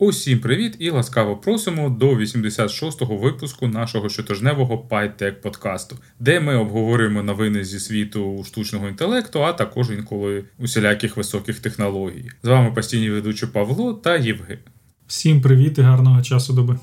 [0.00, 7.22] Усім привіт і ласкаво просимо до 86-го випуску нашого щотижневого PyTech подкасту, де ми обговорюємо
[7.22, 12.30] новини зі світу штучного інтелекту, а також інколи усіляких високих технологій.
[12.42, 14.58] З вами постійні ведучі Павло та Євген.
[15.06, 16.78] Всім привіт і гарного часу доби.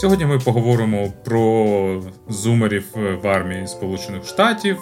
[0.00, 2.84] Сьогодні ми поговоримо про зумерів
[3.22, 4.76] в армії Сполучених Штатів,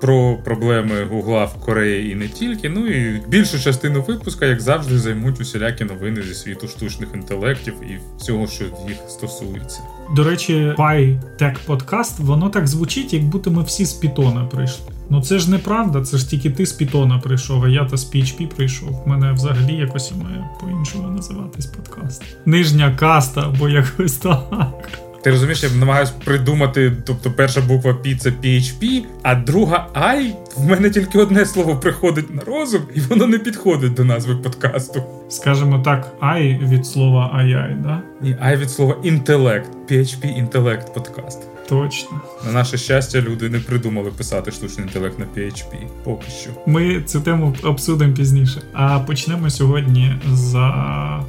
[0.00, 2.68] про проблеми Гугла в Кореї і не тільки.
[2.68, 7.98] Ну і більшу частину випуска, як завжди, займуть усілякі новини зі світу штучних інтелектів і
[8.18, 9.80] всього, що їх стосується.
[10.16, 14.86] До речі, PyTech подкаст воно так звучить, як будто ми всі з Пітона прийшли.
[15.10, 18.14] Ну це ж неправда, це ж тільки ти з Пітона прийшов, а я та з
[18.14, 19.02] PHP прийшов.
[19.06, 22.22] У мене взагалі якось має по-іншому називатись подкаст.
[22.46, 24.88] Нижня каста або якось так.
[25.22, 30.66] Ти розумієш, я намагаюся придумати, тобто перша буква P це PHP, а друга I, в
[30.66, 35.02] мене тільки одне слово приходить на розум, і воно не підходить до назви подкасту.
[35.28, 38.02] Скажемо так, I від слова AI, да?
[38.20, 39.70] Ні, I від слова інтелект.
[39.90, 41.49] PHP інтелект подкаст.
[41.70, 42.20] Точно.
[42.46, 45.86] На наше щастя, люди не придумали писати штучний інтелект на PHP.
[46.04, 46.50] Поки що.
[46.66, 48.62] Ми цю тему обсудимо пізніше.
[48.72, 50.52] А почнемо сьогодні з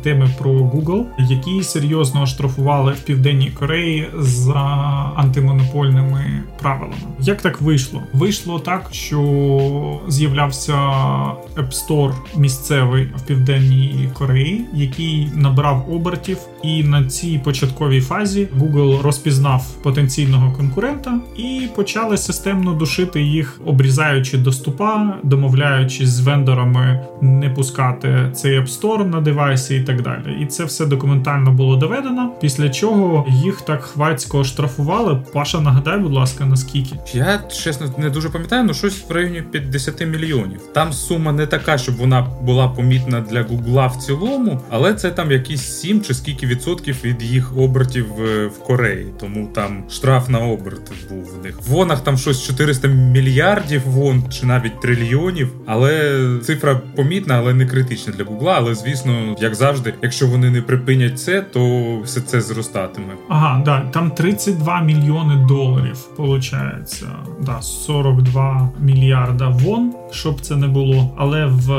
[0.04, 4.54] теми про Google, які серйозно оштрафували в Південній Кореї за
[5.16, 6.96] антимонопольними правилами.
[7.20, 8.04] Як так вийшло?
[8.14, 10.74] Вийшло так, що з'являвся
[11.58, 19.02] App Store місцевий в Південній Кореї, який набрав обертів, і на цій початковій фазі Google
[19.02, 19.66] розпізнав
[20.32, 28.60] потенційного конкурента і почали системно душити їх, обрізаючи доступа, домовляючись з вендорами не пускати цей
[28.60, 30.38] App Store на девайсі і так далі.
[30.42, 32.32] І це все документально було доведено.
[32.42, 35.22] Після чого їх так хвацько штрафували.
[35.34, 40.08] Паша, нагадай, будь ласка, наскільки я чесно не дуже пам'ятаю, ну щось в районі 50
[40.08, 40.62] мільйонів.
[40.74, 45.32] Там сума не така, щоб вона була помітна для Гугла в цілому, але це там
[45.32, 48.06] якісь 7 чи скільки відсотків від їх обертів
[48.48, 49.08] в Кореї.
[49.20, 51.62] Тому там штраф на оберт був в них.
[51.62, 55.50] В вонах там щось 400 мільярдів вон чи навіть трильйонів.
[55.66, 58.54] Але цифра помітна, але не критична для Гугла.
[58.58, 63.14] Але звісно, як завжди, якщо вони не припинять це, то все це зростатиме.
[63.30, 65.98] Ага, да, там 32 мільйони доларів.
[66.18, 67.08] Получається,
[67.42, 71.16] да, 42 мільярда вон, щоб це не було.
[71.18, 71.72] Але в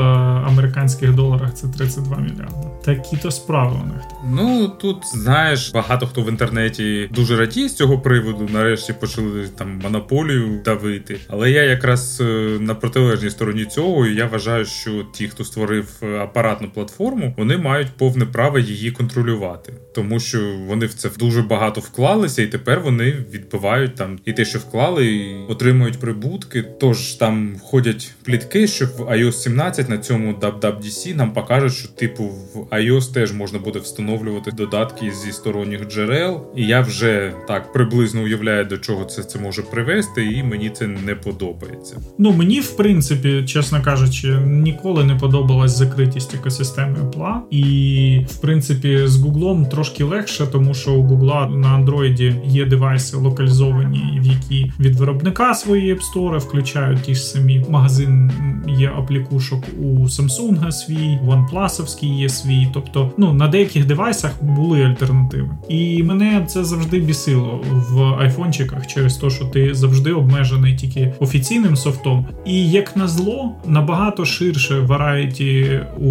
[0.47, 2.72] американських доларах це 32 мільярда.
[2.85, 4.03] Такі то справи у них.
[4.25, 8.49] Ну тут знаєш, багато хто в інтернеті дуже радіє з цього приводу.
[8.53, 11.19] Нарешті почали там монополію давити.
[11.27, 12.23] Але я якраз е,
[12.59, 17.87] на протилежній стороні цього, я вважаю, що ті, хто створив е, апаратну платформу, вони мають
[17.97, 23.25] повне право її контролювати, тому що вони в це дуже багато вклалися, і тепер вони
[23.31, 26.63] відбивають там і те, що вклали, і отримують прибутки.
[26.79, 32.23] Тож там ходять плітки, що в iOS 17 на цьому WWDC нам покажуть, що типу
[32.23, 38.21] в iOS теж можна буде встановлювати додатки зі сторонніх джерел, і я вже так приблизно
[38.21, 42.01] уявляю, до чого це це може привести, і мені це не подобається.
[42.17, 47.39] Ну мені в принципі, чесно кажучи, ніколи не подобалась закритість екосистеми Apple.
[47.51, 53.17] і в принципі з Гуглом трошки легше, тому що у Гугла на Андроїді є девайси
[53.17, 58.31] локалізовані, в які від виробника свої App Store включають ті ж самі магазин.
[58.67, 62.62] Є аплікушок у Samsung свій, OnePlus є свій.
[62.73, 69.17] Тобто, ну на деяких девайсах були альтернативи, і мене це завжди бісило в айфончиках через
[69.17, 72.25] те, що ти завжди обмежений тільки офіційним софтом.
[72.45, 76.09] І як на зло, набагато ширше варайті у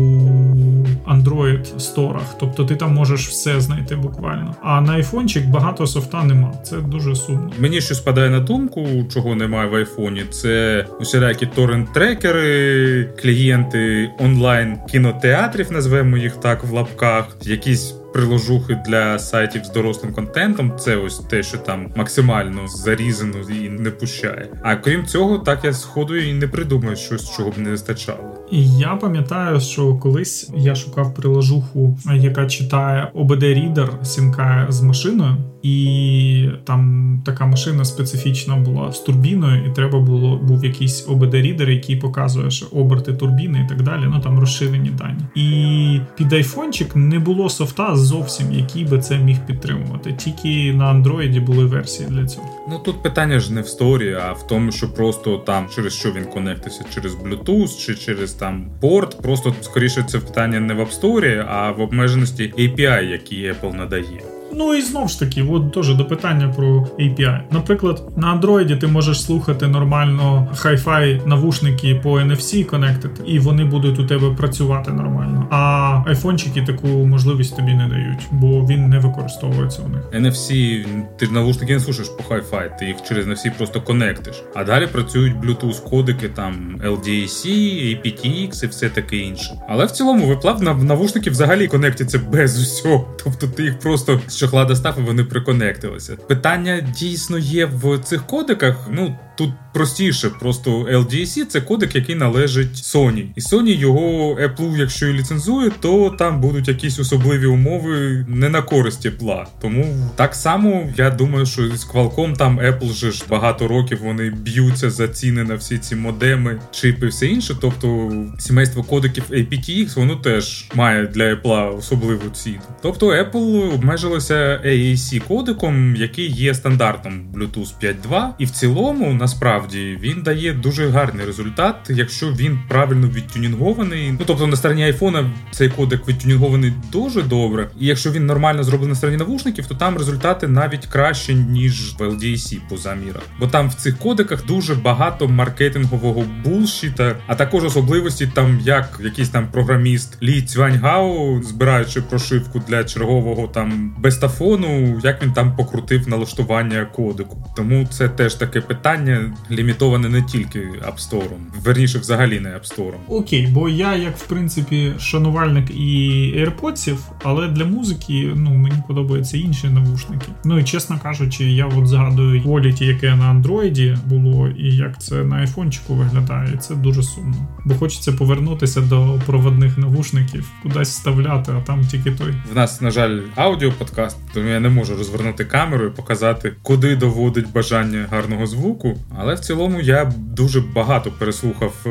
[1.07, 2.37] Android сторах.
[2.41, 4.55] Тобто ти там можеш все знайти буквально.
[4.63, 6.53] А на айфончик багато софта нема.
[6.65, 7.51] Це дуже сумно.
[7.59, 10.23] Мені що спадає на думку, чого немає в айфоні.
[10.31, 19.65] Це усілякі торрент-трекери, клієнти онлайн кінотеатрів, назвемо їх так в лапках, якісь приложухи для сайтів
[19.65, 20.73] з дорослим контентом.
[20.79, 24.49] Це ось те, що там максимально зарізано і не пущає.
[24.63, 28.43] А крім цього, так я сходу і не придумаю щось, чого б не вистачало.
[28.51, 35.37] І я пам'ятаю, що колись я шукав приложуху, яка читає обд рідер сінкає з машиною,
[35.63, 41.71] і там така машина специфічна була з турбіною, і треба було був якийсь обд рідер
[41.71, 44.03] який показує, що оберти турбіни і так далі.
[44.07, 45.25] Ну там розширені дані.
[45.35, 50.13] І під айфончик не було софта зовсім, який би це міг підтримувати.
[50.13, 52.49] Тільки на андроїді були версії для цього.
[52.69, 56.13] Ну тут питання ж не в сторі, а в тому, що просто там через що
[56.13, 59.23] він конектився, через Bluetooth чи через там порт.
[59.23, 64.42] Просто скоріше це питання не в App Store, а в обмеженості API, які Apple надає.
[64.55, 66.67] Ну і знов ж таки, от теж до питання про
[66.99, 67.41] API.
[67.51, 73.99] Наприклад, на Android ти можеш слухати нормально Hi-Fi навушники по NFC конектити, і вони будуть
[73.99, 75.47] у тебе працювати нормально.
[75.51, 80.33] А айфончики таку можливість тобі не дають, бо він не використовується у них.
[80.33, 80.85] NFC,
[81.19, 84.43] ти навушники не слушаєш по Hi-Fi, ти їх через NFC просто конектиш.
[84.55, 89.55] А далі працюють Bluetooth кодики, там LDAC, aptX і все таке інше.
[89.69, 93.09] Але в цілому виплав на навушники взагалі конектяться без усього.
[93.25, 96.17] Тобто ти їх просто з клада став, і вони приконектилися.
[96.17, 98.77] Питання дійсно є в цих кодиках.
[98.91, 103.27] Ну тут простіше, просто LDAC це кодек, який належить Sony.
[103.37, 108.63] І Sony його Apple, якщо і ліцензує, то там будуть якісь особливі умови не на
[108.63, 109.45] користь Apple.
[109.61, 114.31] Тому так само я думаю, що з Qualcomm там Apple же ж багато років вони
[114.31, 117.57] б'ються за ціни на всі ці модеми, чипи, все інше.
[117.61, 122.61] Тобто сімейство кодеків aptX, воно теж має для Apple особливу ціну.
[122.83, 130.23] Тобто Apple обмежилося AAC кодеком, який є стандартом Bluetooth 5.2, і в цілому насправді він
[130.23, 134.13] дає дуже гарний результат, якщо він правильно відтюнінгований.
[134.13, 137.69] Ну тобто на стороні айфона цей кодек відтюнінгований дуже добре.
[137.81, 142.03] І якщо він нормально зроблений на стороні навушників, то там результати навіть краще ніж в
[142.03, 143.23] LDAC по замірах.
[143.41, 149.29] Бо там в цих кодеках дуже багато маркетингового булшіта, а також особливості там, як якийсь
[149.29, 156.85] там програміст Лі Цюаньгао, збираючи прошивку для чергового там бестафону, як він там покрутив налаштування
[156.85, 157.45] кодику.
[157.57, 159.12] Тому це теж таке питання
[159.51, 162.95] лімітоване не тільки App Store, верніше, взагалі не App Store.
[163.09, 169.37] Окей, бо я, як в принципі, шанувальник і AirPods, але для музики ну мені подобаються
[169.37, 170.27] інші навушники.
[170.45, 175.25] Ну і чесно кажучи, я от згадую Quality, яке на Android було, і як це
[175.25, 176.55] на айфончику виглядає.
[176.55, 177.49] І це дуже сумно.
[177.65, 182.35] Бо хочеться повернутися до проводних навушників, кудись вставляти, а там тільки той.
[182.53, 187.53] В нас, на жаль, аудіоподкаст, тому я не можу розвернути камеру і показати, куди доводить
[187.53, 188.99] бажання гарного звуку.
[189.19, 191.89] Але в цілому я дуже багато переслухав е,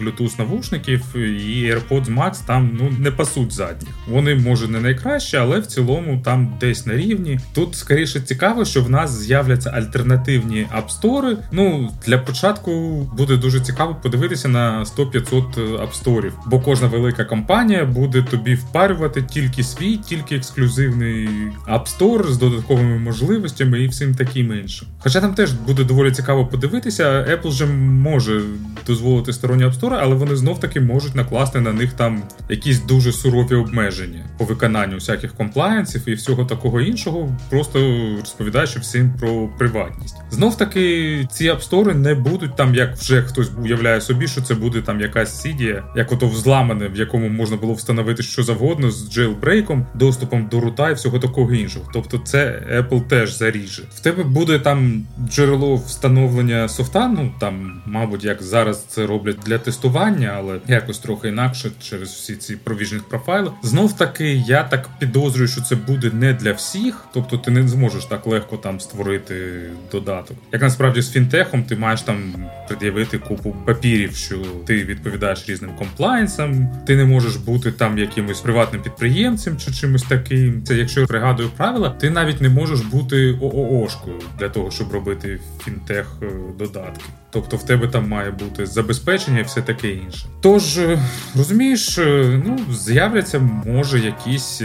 [0.00, 3.94] Bluetooth навушників і AirPods Max там ну не пасуть задніх.
[4.08, 7.40] Вони може не найкращі, але в цілому там десь на рівні.
[7.54, 11.36] Тут скоріше цікаво, що в нас з'являться альтернативні апстори.
[11.52, 18.22] Ну для початку буде дуже цікаво подивитися на 100-500 апсторів, бо кожна велика компанія буде
[18.22, 21.28] тобі впарювати тільки свій, тільки ексклюзивний
[21.66, 24.88] апстор з додатковими можливостями і всім таким іншим.
[24.98, 27.04] Хоча там теж буде доволі цікаво подивитися.
[27.04, 28.42] Apple же може
[28.86, 33.54] дозволити сторонні апстори, але вони знов таки можуть накласти на них там якісь дуже сурові
[33.54, 37.78] обмеження по виконанню всяких комплаєнсів і всього такого іншого, просто
[38.20, 40.17] розповідаючи всім про приватність.
[40.30, 44.80] Знов таки ці апстори не будуть там, як вже хтось уявляє собі, що це буде
[44.80, 49.86] там якась сідія, як ото взламане, в якому можна було встановити що завгодно з джейлбрейком,
[49.94, 51.90] доступом до рута і всього такого іншого.
[51.92, 53.82] Тобто, це Apple теж заріже.
[53.94, 57.08] В тебе буде там джерело встановлення софта.
[57.08, 62.36] Ну там, мабуть, як зараз це роблять для тестування, але якось трохи інакше через всі
[62.36, 63.52] ці провіжних профайли.
[63.62, 68.04] Знов таки, я так підозрюю, що це буде не для всіх, тобто ти не зможеш
[68.04, 70.17] так легко там створити додаток.
[70.52, 72.34] Як насправді з фінтехом ти маєш там
[72.68, 74.36] пред'явити купу папірів, що
[74.66, 80.62] ти відповідаєш різним комплайнсам, ти не можеш бути там якимось приватним підприємцем чи чимось таким.
[80.64, 85.40] Це якщо я пригадую правила, ти навіть не можеш бути ООшкою для того, щоб робити
[85.64, 86.26] фінтех е,
[86.58, 87.04] додатки.
[87.30, 90.26] Тобто в тебе там має бути забезпечення і все таке інше.
[90.40, 90.98] Тож е,
[91.36, 94.62] розумієш, е, ну з'являться може якісь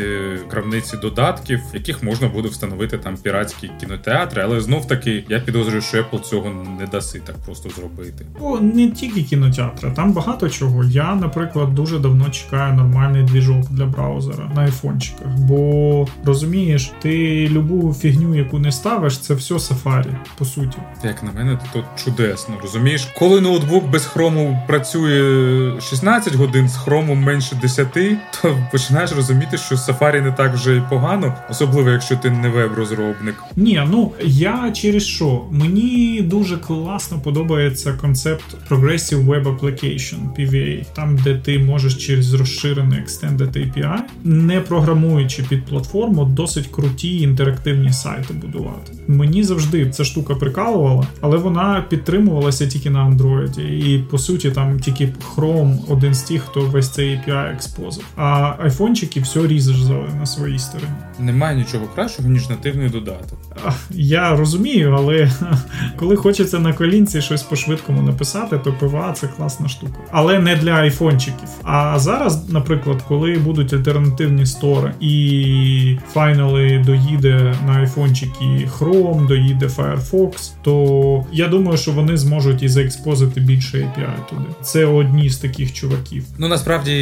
[0.49, 5.97] крамниці додатків, яких можна буде встановити там піратські кінотеатри, але знов таки я підозрюю, що
[5.97, 8.25] Apple цього не даси так просто зробити.
[8.41, 10.83] О, не тільки кінотеатри, там багато чого.
[10.83, 15.27] Я, наприклад, дуже давно чекаю нормальний двіжок для браузера на айфончиках.
[15.37, 20.77] Бо розумієш, ти любу фігню, яку не ставиш, це все Safari, по суті.
[21.03, 22.55] Як на мене, то чудесно.
[22.61, 27.93] Розумієш, коли ноутбук без хрому працює 16 годин з хромом менше 10,
[28.41, 33.35] то починаєш розуміти, що Safari не так вже й погано, особливо якщо ти не веб-розробник.
[33.55, 41.17] Ні, ну я через що мені дуже класно подобається концепт Progressive Web Application PVA, там
[41.23, 48.33] де ти можеш через розширений Extended API, не програмуючи під платформу, досить круті інтерактивні сайти
[48.33, 48.93] будувати.
[49.07, 53.61] Мені завжди ця штука прикалувала, але вона підтримувалася тільки на Android.
[53.61, 58.05] І по суті, там тільки Chrome один з тих, хто весь цей API експозив.
[58.15, 60.93] А айфончики все різали на своїй стороні.
[61.19, 63.39] Немає нічого кращого, ніж нативний додаток.
[63.91, 65.22] Я розумію, але
[65.95, 69.93] коли хочеться на колінці щось по-швидкому написати, то ПВА це класна штука.
[70.11, 71.49] Але не для айфончиків.
[71.63, 80.51] А зараз, наприклад, коли будуть альтернативні стори і файнали доїде на айфончики Chrome, доїде Firefox,
[80.61, 84.55] то я думаю, що вони зможуть і заекспозити більше API туди.
[84.61, 86.25] Це одні з таких чуваків.
[86.37, 86.93] Ну насправді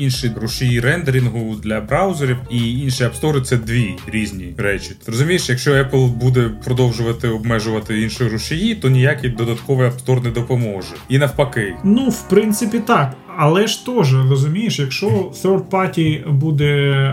[0.00, 4.90] інші рушії рендерингу для браузерів і інші апстори це дві різні речі.
[5.06, 10.94] Розумієш, якщо Apple буде продовжувати обмежувати інші рушії, то ніякий додатковий автор не допоможе.
[11.08, 11.76] І навпаки.
[11.84, 13.16] Ну, в принципі, так.
[13.36, 15.06] Але ж теж розумієш, якщо
[15.42, 16.64] third party буде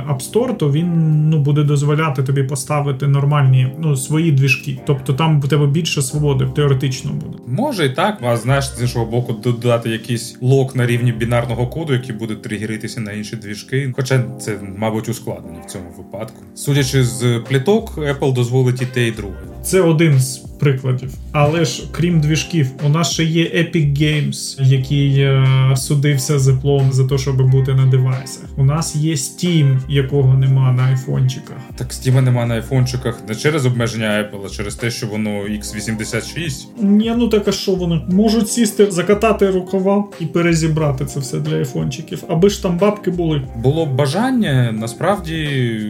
[0.09, 0.89] App Store, то він
[1.29, 4.79] ну буде дозволяти тобі поставити нормальні ну свої двіжки.
[4.87, 7.37] Тобто там у тебе більше свободи теоретично буде.
[7.47, 11.93] Може і так, а знаєш, з іншого боку, додати якийсь лок на рівні бінарного коду,
[11.93, 13.93] який буде тригеритися на інші двіжки.
[13.95, 16.43] Хоча це, мабуть, ускладнення в цьому випадку.
[16.55, 19.35] Судячи з пліток, Apple дозволить і те, і друге.
[19.63, 21.13] Це один з прикладів.
[21.31, 26.91] Але ж крім двіжків, у нас ще є Epic Games, який е, судився з Apple
[26.91, 28.45] за те, щоб бути на девайсах.
[28.57, 31.57] У нас є Steam, якого нема на айфончиках.
[31.75, 36.51] Так Steam нема на айфончиках не через обмеження Apple, а через те, що воно X86.
[36.81, 41.55] Ні, ну так а що вони можуть сісти, закатати рукава і перезібрати це все для
[41.55, 43.41] айфончиків, аби ж там бабки були.
[43.55, 44.71] Було б бажання.
[44.71, 45.35] Насправді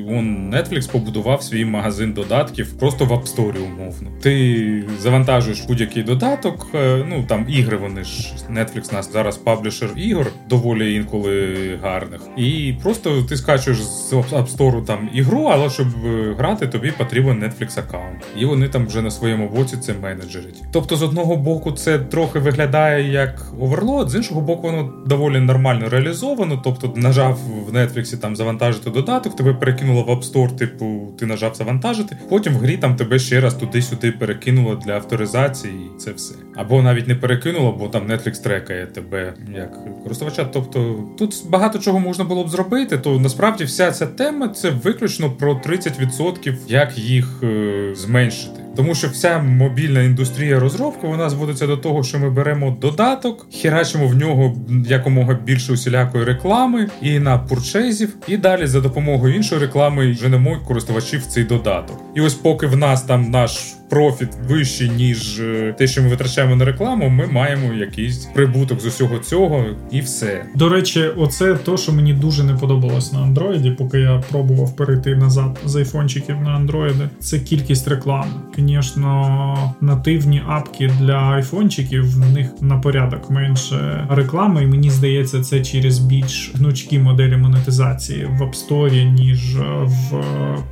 [0.09, 4.09] он Netflix побудував свій магазин додатків просто в App Store, умовно.
[4.21, 4.58] Ти
[4.99, 6.67] завантажуєш будь-який додаток.
[6.75, 12.21] Е, ну там ігри, вони ж Netflix нас зараз паблішер ігор, доволі інколи гарних.
[12.37, 17.43] І просто ти скачуєш з App Store там ігру, але щоб е, грати, тобі потрібен
[17.43, 18.25] Netflix аккаунт.
[18.37, 20.63] І вони там вже на своєму боці це менеджерять.
[20.71, 25.89] Тобто, з одного боку, це трохи виглядає як оверлод, з іншого боку, воно доволі нормально
[25.89, 26.61] реалізовано.
[26.63, 31.55] Тобто, нажав в Netflix там завантажити додаток, тебе перекинуло в App Store, типу, ти нажав
[31.55, 32.17] завантажити.
[32.29, 36.35] Потім в грі там тебе ще раз туди-сюди перекинуло перекинуло для авторизації, це все.
[36.55, 40.45] Або навіть не перекинуло, бо там Netflix трекає тебе як користувача.
[40.45, 42.97] Тобто тут багато чого можна було б зробити.
[42.97, 48.59] То насправді вся ця тема це виключно про 30%, як їх е, зменшити.
[48.75, 54.07] Тому що вся мобільна індустрія розробки вона зводиться до того, що ми беремо додаток, херачимо
[54.07, 60.13] в нього якомога більше усілякої реклами і на пурчезів, і далі за допомогою іншої реклами
[60.13, 62.01] женемо користувачів цей додаток.
[62.15, 66.55] І ось поки в нас там наш профіт вищий, ніж е, те, що ми витрачаємо
[66.55, 70.45] на рекламу, ми маємо якийсь прибуток з усього цього, і все.
[70.55, 75.15] До речі, оце то, що мені дуже не подобалось на андроїді, поки я пробував перейти
[75.15, 77.09] назад з айфончиків на андроїди.
[77.19, 78.31] Це кількість реклами.
[78.57, 85.61] Звісно, нативні апки для айфончиків в них на порядок менше реклами, і мені здається, це
[85.61, 90.13] через більш гнучкі моделі монетизації в App Store, ніж в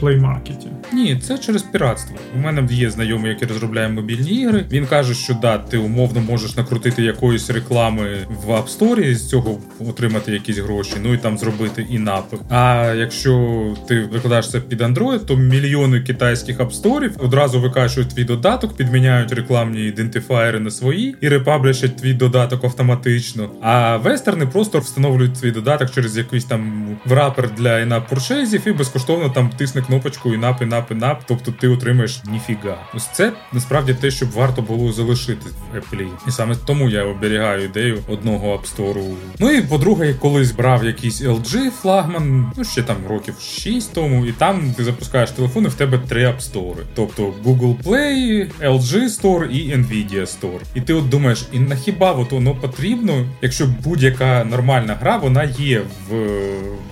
[0.02, 0.68] Play Market.
[0.94, 2.18] Ні, це через піратство.
[2.36, 4.66] У мене є знайомі знайомий, який розробляє мобільні ігри.
[4.72, 9.30] Він каже, що да, ти умовно можеш накрутити якоїсь реклами в App Store і з
[9.30, 9.60] цього
[9.90, 12.38] отримати якісь гроші, ну і там зробити і напи.
[12.50, 18.24] А якщо ти викладаєш це під Android, то мільйони китайських App Store одразу викачують твій
[18.24, 23.50] додаток, підміняють рекламні ідентифаєри на свої і репаблішать твій додаток автоматично.
[23.62, 29.30] А вестерни просто встановлюють твій додаток через якийсь там врапер для інап пурчезів і безкоштовно
[29.30, 32.78] там тисне кнопочку інап, інап, інап, тобто ти отримаєш ніфіга.
[32.98, 36.08] Ось це насправді те, що варто було залишити в Apple.
[36.28, 39.14] І саме тому я оберігаю ідею одного App Store.
[39.40, 44.32] Ну і по-друге, колись брав якийсь LG флагман, ну ще там років 6 тому, і
[44.32, 46.76] там ти запускаєш телефон, і в тебе три App Store.
[46.96, 50.60] Тобто Google Play, LG Store і Nvidia Store.
[50.76, 55.44] І ти от думаєш, і на хіба от воно потрібно, якщо будь-яка нормальна гра, вона
[55.44, 56.14] є в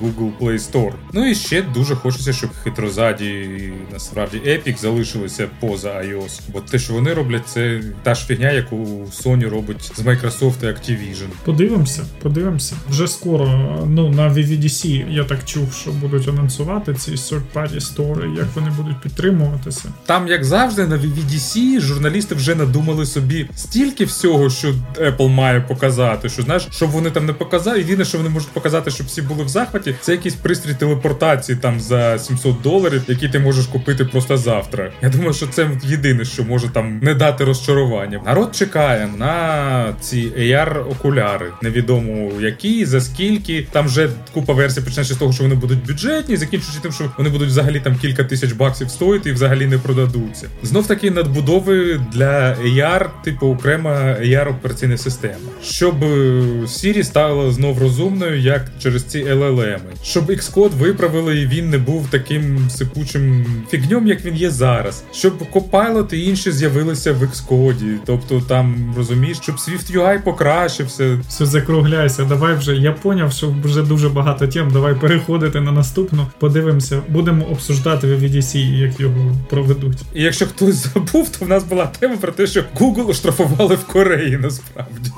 [0.03, 0.93] Google Play Store.
[1.13, 3.50] Ну і ще дуже хочеться, щоб хитрозаді
[3.93, 6.39] насправді Epic залишилися поза iOS.
[6.53, 8.75] Бо те, що вони роблять, це та ж фігня, яку
[9.23, 11.27] Sony робить з Microsoft і Activision.
[11.45, 12.75] Подивимося, подивимося.
[12.89, 13.45] Вже скоро.
[13.89, 19.01] Ну на VVDC я так чув, що будуть анонсувати ці third-party стори, як вони будуть
[19.01, 19.83] підтримуватися.
[20.05, 26.29] Там, як завжди, на VVDC журналісти вже надумали собі стільки всього, що Apple має показати.
[26.29, 27.77] Що знаєш, щоб вони там не показали.
[27.77, 31.79] Єдине, що вони можуть показати, щоб всі були в захваті, це якийсь пристрій телепортації там
[31.79, 34.91] за 700 доларів, який ти можеш купити просто завтра.
[35.01, 38.22] Я думаю, що це єдине, що може там не дати розчарування.
[38.25, 41.51] Народ чекає на ці AR-окуляри.
[41.62, 43.67] Невідомо які, за скільки.
[43.72, 47.29] Там вже купа версій починаючи з того, що вони будуть бюджетні, закінчуючи тим, що вони
[47.29, 50.48] будуть взагалі там кілька тисяч баксів стоїти і взагалі не продадуться.
[50.63, 53.91] Знов таки надбудови для AR, типу окрема
[54.22, 56.08] AR операційна система, щоб е,
[56.65, 59.79] Siri стала знов розумною, як через ці LLM.
[60.03, 65.03] щоб Xcode виправили і він не був таким сипучим фігньом, як він є зараз.
[65.13, 67.98] Щоб Copilot і інші з'явилися в Xcode.
[68.05, 71.19] Тобто там розумієш, щоб Swift UI покращився.
[71.27, 72.24] Все закругляйся.
[72.24, 74.72] Давай вже я поняв, що вже дуже багато тем.
[74.72, 76.27] Давай переходити на наступну.
[76.39, 79.98] Подивимося, будемо обсуждати в VDC, як його проведуть.
[80.13, 83.88] І якщо хтось забув, то в нас була тема про те, що Google оштрафували в
[83.88, 85.12] Кореї насправді.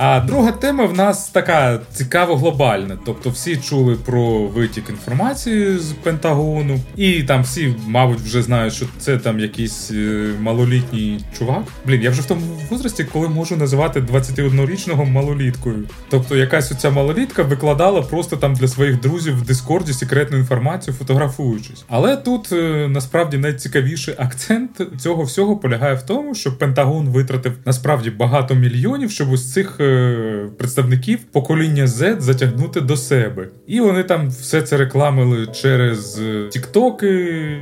[0.00, 2.98] А друга тема в нас така цікаво глобальна.
[3.06, 8.86] Тобто всі чули про витік інформації з Пентагону, і там всі, мабуть, вже знають, що
[8.98, 11.62] це там якийсь е, малолітній чувак.
[11.86, 12.40] Блін, я вже в тому
[12.70, 15.84] возрасті, коли можу називати 21-річного малоліткою.
[16.10, 21.84] Тобто, якась оця малолітка викладала просто там для своїх друзів в Дискорді секретну інформацію, фотографуючись.
[21.88, 28.10] Але тут е, насправді найцікавіший акцент цього всього полягає в тому, що Пентагон витратив насправді
[28.10, 29.80] багато мільйонів, щоб ось цих.
[29.88, 33.48] Е, представників покоління Z затягнути до себе.
[33.66, 37.12] І вони там все це рекламили через Тіктоки.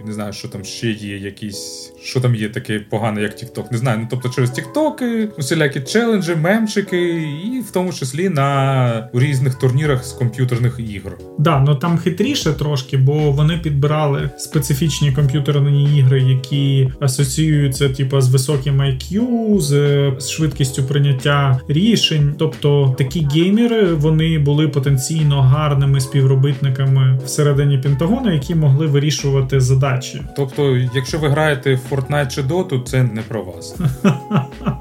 [0.07, 1.93] Не знаю, що там ще є, якісь.
[2.07, 3.99] Що там є таке погане, як Тікток, не знаю.
[4.01, 6.99] Ну тобто через Тіктоки, усілякі челенджі, мемчики,
[7.45, 11.19] і в тому числі на різних турнірах з комп'ютерних ігор.
[11.39, 18.29] Да, ну там хитріше трошки, бо вони підбирали специфічні комп'ютерні ігри, які асоціюються, типу, з
[18.29, 19.21] високим IQ,
[19.59, 22.35] з швидкістю прийняття рішень.
[22.39, 30.23] Тобто такі геймери вони були потенційно гарними співробітниками всередині Пентагону, які могли вирішувати задачі.
[30.37, 33.77] Тобто, якщо ви граєте в Fortnite чи Dota, це не про вас.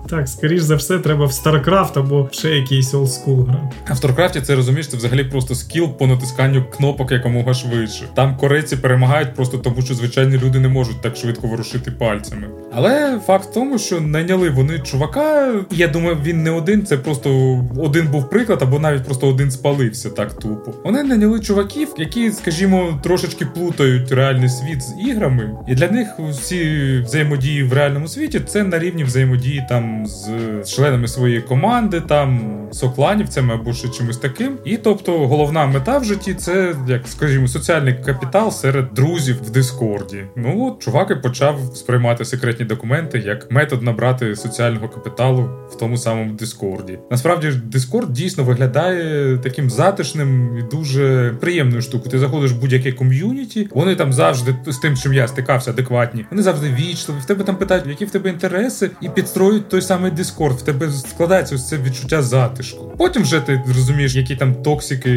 [0.10, 3.72] Так, скоріш за все, треба в StarCraft або ще якийсь олдскул гра.
[3.88, 8.03] А в StarCraft, це розумієш, це взагалі просто скіл по натисканню кнопок якомога швидше.
[8.13, 12.48] Там корейці перемагають просто тому, що звичайні люди не можуть так швидко ворушити пальцями.
[12.74, 15.53] Але факт в тому, що найняли вони чувака.
[15.72, 20.10] Я думаю, він не один, це просто один був приклад, або навіть просто один спалився
[20.10, 20.74] так тупо.
[20.84, 27.01] Вони найняли чуваків, які, скажімо, трошечки плутають реальний світ з іграми, і для них всі
[27.05, 30.29] взаємодії в реальному світі це на рівні взаємодії там з
[30.75, 34.57] членами своєї команди, там сокланівцями або ще чимось таким.
[34.65, 40.24] І тобто головна мета в житті це, як скажімо, соціальний капітал серед друзів в Дискорді.
[40.35, 45.98] Ну от чувак і почав сприймати секретні документи як метод набрати соціального капіталу в тому
[45.98, 47.00] самому Дискорді.
[47.11, 52.11] Насправді ж Дискорд дійсно виглядає таким затишним і дуже приємною штукою.
[52.11, 56.25] Ти заходиш в будь-яке ком'юніті, вони там завжди з тим, чим я стикався, адекватні.
[56.31, 57.17] Вони завжди вічливі.
[57.19, 60.57] В тебе там питають, які в тебе інтереси, і підстроюють той самий Дискорд.
[60.57, 62.91] В тебе складається ось це відчуття затишку.
[62.98, 65.11] Потім вже ти розумієш, які там токсики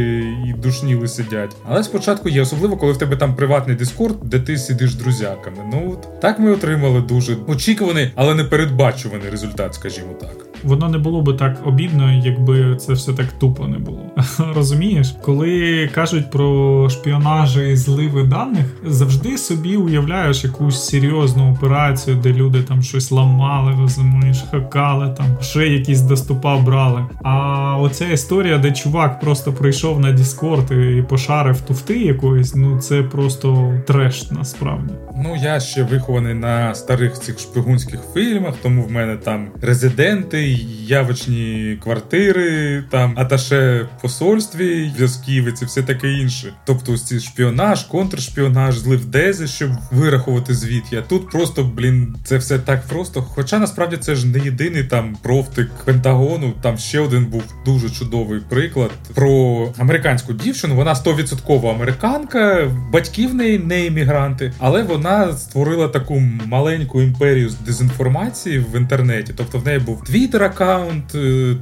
[0.46, 1.56] і душніли сидять.
[1.68, 5.58] Але спочатку є, особливо, коли в тебе там приватний Дискорд, де ти сидиш з друзяками.
[5.72, 10.98] Ну от так ми отримали дуже очікуваний, але не передбачуваний результат, скажімо так воно не
[10.98, 14.00] було би так обідно, якби це все так тупо не було.
[14.54, 22.32] Розумієш, коли кажуть про шпіонажі і зливи даних, завжди собі уявляєш якусь серйозну операцію, де
[22.32, 27.04] люди там щось ламали, розумієш, хакали, там ще якісь доступа брали.
[27.22, 33.02] А оця історія, де чувак просто прийшов на Діскорд і пошарив туфти якоїсь, ну це
[33.02, 34.94] просто треш насправді.
[35.24, 40.47] Ну я ще вихований на старих цих шпигунських фільмах, тому в мене там резиденти
[40.86, 46.52] явочні квартири, там аташе посольстві, зв'язків і все таке інше.
[46.64, 50.84] Тобто ці шпіонаж, контршпіонаж, злив дези, щоб вирахувати звіт.
[50.90, 53.22] Я тут просто, блін, це все так просто.
[53.22, 56.52] Хоча насправді це ж не єдиний там профтик Пентагону.
[56.62, 60.74] Там ще один був дуже чудовий приклад про американську дівчину.
[60.74, 67.54] Вона 100% американка, батьки в неї не іммігранти, але вона створила таку маленьку імперію з
[67.54, 69.32] дезінформації в інтернеті.
[69.36, 71.14] Тобто в неї був твіттер, Twitter аккаунт,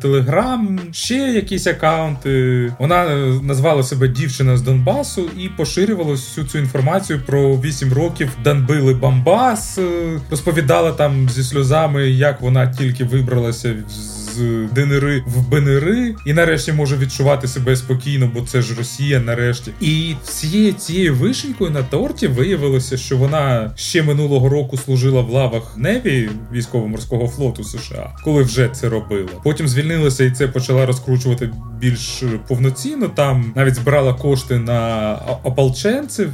[0.02, 2.72] Telegram, ще якісь аккаунти.
[2.78, 8.30] Вона е, назвала себе дівчина з Донбасу і поширювала всю цю інформацію про 8 років
[8.44, 9.78] Данбили Бамбас.
[9.78, 16.32] Е, розповідала там зі сльозами, як вона тільки вибралася з з ДНР в БНР, і
[16.32, 19.70] нарешті може відчувати себе спокійно, бо це ж Росія нарешті.
[19.80, 25.76] І всією цією вишенькою на торті виявилося, що вона ще минулого року служила в лавах
[25.76, 29.28] Неві військово-морського флоту США, коли вже це робила.
[29.44, 33.08] Потім звільнилася і це почала розкручувати більш повноцінно.
[33.08, 36.32] Там навіть збирала кошти на ополченців,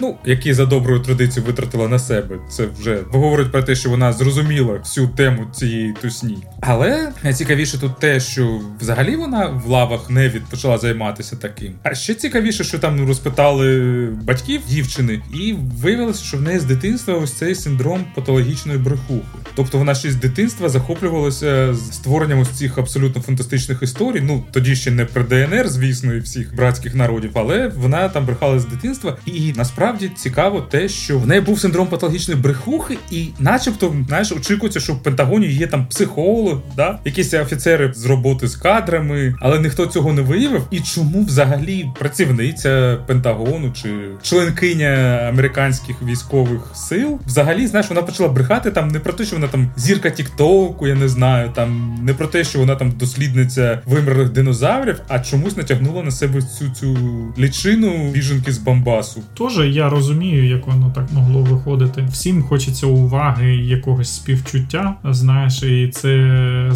[0.00, 2.36] ну які за доброю традицією витратила на себе.
[2.50, 6.38] Це вже говорить про те, що вона зрозуміла всю тему цієї тусні.
[6.60, 11.72] Але ці цікавіше тут те, що взагалі вона в лавах не почала займатися таким.
[11.82, 17.14] А ще цікавіше, що там розпитали батьків дівчини, і виявилося, що в неї з дитинства
[17.14, 19.38] ось цей синдром патологічної брехухи.
[19.54, 24.20] Тобто вона ще з дитинства захоплювалася створенням ось цих абсолютно фантастичних історій.
[24.20, 28.58] Ну тоді ще не про ДНР, звісно, і всіх братських народів, але вона там брехала
[28.58, 29.16] з дитинства.
[29.26, 34.80] І насправді цікаво те, що в неї був синдром патологічної брехухи, і, начебто, знаєш, очікується,
[34.80, 36.98] що в Пентагоні є там психолог, да,
[37.34, 40.66] якісь офіцери з роботи з кадрами, але ніхто цього не виявив.
[40.70, 43.88] І чому взагалі працівниця Пентагону чи
[44.22, 44.86] членкиня
[45.28, 49.70] американських військових сил взагалі знаєш, вона почала брехати там не про те, що вона там
[49.76, 55.00] зірка Тіктоку, я не знаю, там не про те, що вона там дослідниця вимерлих динозаврів,
[55.08, 56.96] а чомусь натягнула на себе цю цю
[57.38, 59.22] лічину біженки з Бамбасу.
[59.34, 62.08] Тоже я розумію, як воно так могло виходити.
[62.10, 66.68] Всім хочеться уваги, якогось співчуття, знаєш, і це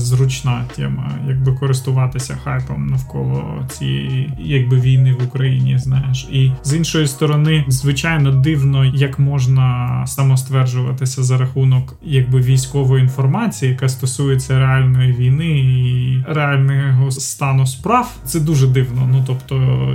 [0.49, 5.79] зручна тема, якби користуватися хайпом навколо цієї якби війни в Україні.
[5.79, 13.73] Знаєш, і з іншої сторони, звичайно, дивно, як можна самостверджуватися за рахунок якби військової інформації,
[13.73, 18.17] яка стосується реальної війни і реального стану справ.
[18.25, 19.09] Це дуже дивно.
[19.13, 19.55] Ну тобто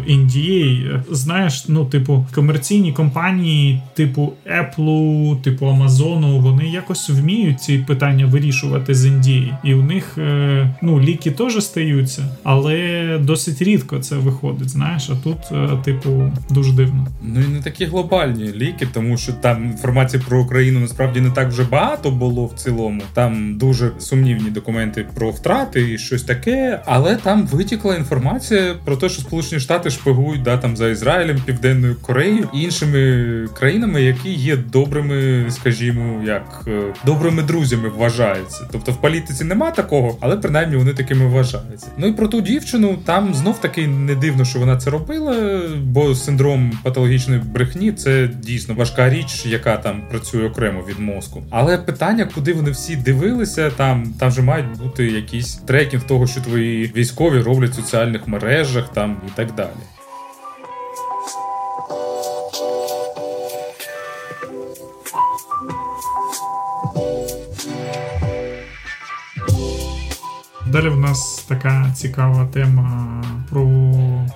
[0.09, 8.25] NDA, знаєш, ну типу комерційні компанії, типу Apple, типу Amazon, вони якось вміють ці питання
[8.25, 9.57] вирішувати з NDA.
[9.63, 10.42] і у них е,
[10.81, 14.69] ну ліки теж стаються, але досить рідко це виходить.
[14.69, 17.07] Знаєш, а тут, е, типу, дуже дивно.
[17.23, 21.49] Ну і не такі глобальні ліки, тому що там інформації про Україну насправді не так
[21.49, 23.01] вже багато було в цілому.
[23.13, 29.09] Там дуже сумнівні документи про втрати і щось таке, але там витікла інформація про те,
[29.09, 34.57] що Сполучені Штати шпигують да там за Ізраїлем, Південною Кореєю і іншими країнами, які є
[34.57, 38.67] добрими, скажімо, як е, добрими друзями вважаються.
[38.71, 41.87] Тобто в політиці нема такого, але принаймні вони такими вважаються.
[41.97, 46.15] Ну і про ту дівчину там знов таки не дивно, що вона це робила, бо
[46.15, 51.43] синдром патологічної брехні це дійсно важка річ, яка там працює окремо від мозку.
[51.49, 56.41] Але питання, куди вони всі дивилися, там там же мають бути якісь трекінг того, що
[56.41, 59.69] твої військові роблять в соціальних мережах там і так далі.
[70.73, 73.65] Далі в нас така цікава тема про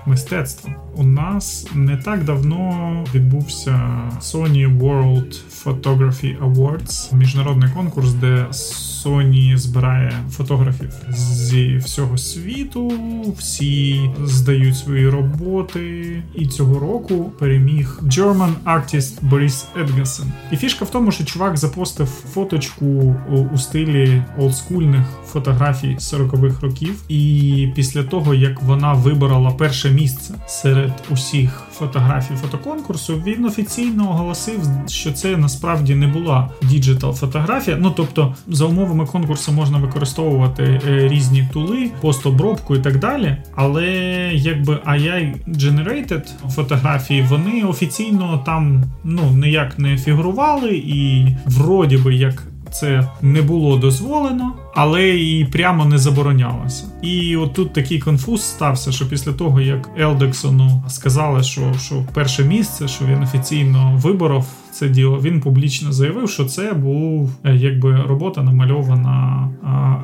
[0.05, 0.69] мистецтво.
[0.95, 3.79] У нас не так давно відбувся
[4.21, 12.93] Sony World Photography Awards, міжнародний конкурс, де Sony збирає фотографів зі всього світу.
[13.37, 16.23] Всі здають свої роботи.
[16.35, 20.31] І цього року переміг German artist Борис Едгасен.
[20.51, 23.15] І фішка в тому, що чувак запостив фоточку
[23.53, 25.95] у стилі олдскульних фотографій
[26.27, 27.03] 40-х років.
[27.09, 34.59] І після того, як вона виборола перше місце серед усіх фотографій фотоконкурсу, він офіційно оголосив,
[34.87, 37.77] що це насправді не була digital фотографія.
[37.81, 43.37] Ну тобто, за умовами конкурсу можна використовувати е, різні тули, постобробку і так далі.
[43.55, 43.85] Але
[44.33, 52.15] як би AI generated фотографії, вони офіційно там ну ніяк не фігурували, і вроді би
[52.15, 56.85] як це не було дозволено, але і прямо не заборонялося.
[57.01, 62.43] І от тут такий конфуз стався, що після того, як Елдагсену сказали, що що перше
[62.43, 68.01] місце, що він офіційно виборов це діло, він публічно заявив, що це був е, якби
[68.07, 69.49] робота намальована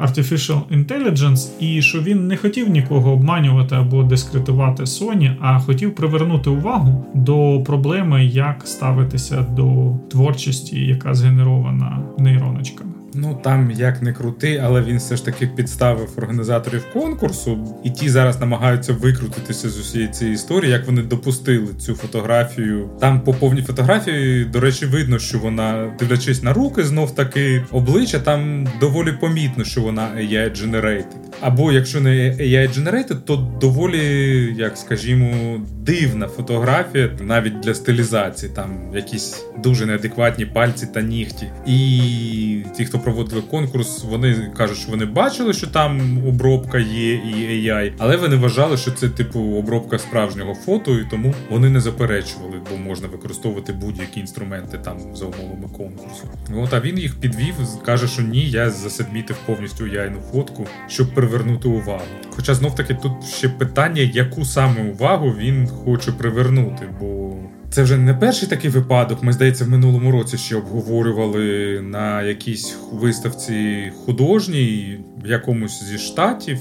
[0.04, 6.50] Artificial Intelligence, і що він не хотів нікого обманювати або дискредитувати Sony, а хотів привернути
[6.50, 13.03] увагу до проблеми, як ставитися до творчості, яка згенерована нейроночками.
[13.16, 18.10] Ну там як не крути, але він все ж таки підставив організаторів конкурсу, і ті
[18.10, 22.90] зараз намагаються викрутитися з усієї цієї історії, як вони допустили цю фотографію.
[23.00, 28.20] Там по повній фотографії, до речі, видно, що вона, дивлячись на руки, знов таки обличчя,
[28.20, 31.06] там доволі помітно, що вона AI generated.
[31.42, 38.70] Або якщо не AI generated, то доволі, як скажімо, дивна фотографія, навіть для стилізації, там
[38.96, 41.48] якісь дуже неадекватні пальці та нігті.
[41.68, 47.70] І ті, хто проводили конкурс, вони кажуть, що вони бачили, що там обробка є і
[47.70, 52.62] AI, але вони вважали, що це типу обробка справжнього фото, і тому вони не заперечували,
[52.72, 56.28] бо можна використовувати будь-які інструменти там за умовами конкурсу.
[56.58, 61.68] От а він їх підвів, каже, що ні, я засадмітив повністю яйну фотку, щоб привернути
[61.68, 62.04] увагу.
[62.30, 67.33] Хоча знов таки тут ще питання, яку саме увагу він хоче привернути, бо
[67.74, 69.24] це вже не перший такий випадок.
[69.24, 76.60] Ми здається, в минулому році ще обговорювали на якійсь виставці художній в якомусь зі штатів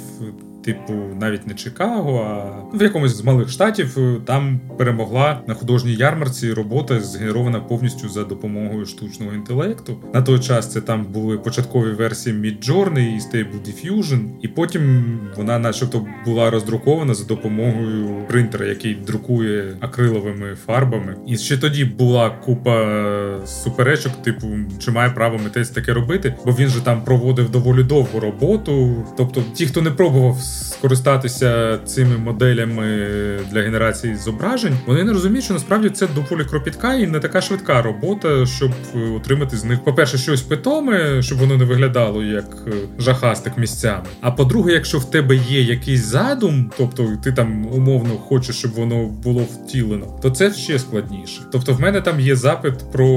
[0.64, 5.94] типу, навіть не Чикаго, а в якомусь з малих штатів е, там перемогла на художній
[5.94, 9.96] ярмарці робота, згенерована повністю за допомогою штучного інтелекту.
[10.14, 15.58] На той час це там були початкові версії Midjourney і Stable Diffusion, і потім вона,
[15.58, 21.16] начебто, була роздрукована за допомогою принтера, який друкує акриловими фарбами.
[21.26, 23.02] І ще тоді була купа
[23.46, 24.46] суперечок, типу,
[24.78, 29.04] чи має право митець таке робити, бо він же там проводив доволі довгу роботу.
[29.16, 30.36] Тобто, ті, хто не пробував
[30.82, 32.84] скористатися цими моделями
[33.50, 37.82] для генерації зображень, вони не розуміють, що насправді це доволі кропітка і не така швидка
[37.82, 42.70] робота, щоб е, отримати з них, по-перше, щось питоме, щоб воно не виглядало як е,
[42.98, 44.04] жахастик місцями.
[44.20, 49.06] А по-друге, якщо в тебе є якийсь задум, тобто ти там умовно хочеш, щоб воно
[49.06, 51.42] було втілено, то це ще складніше.
[51.52, 53.08] Тобто, в мене там є запит про